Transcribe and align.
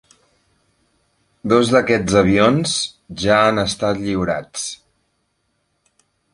Dos 1.53 1.73
d'aquests 1.75 2.17
avions 2.23 2.73
ja 3.27 3.37
han 3.51 3.63
estat 3.67 4.03
lliurats. 4.09 4.67